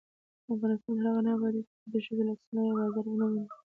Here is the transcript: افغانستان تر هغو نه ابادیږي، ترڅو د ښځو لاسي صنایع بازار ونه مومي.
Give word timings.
افغانستان 0.53 0.95
تر 0.97 1.03
هغو 1.07 1.21
نه 1.25 1.31
ابادیږي، 1.37 1.63
ترڅو 1.71 1.89
د 1.93 1.95
ښځو 2.05 2.23
لاسي 2.27 2.43
صنایع 2.47 2.73
بازار 2.79 3.05
ونه 3.07 3.25
مومي. 3.31 3.43